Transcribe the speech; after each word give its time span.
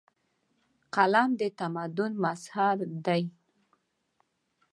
قلم 0.95 1.29
د 1.39 1.41
تمدن 1.59 2.11
مظهر 2.23 2.77
دی. 3.05 3.23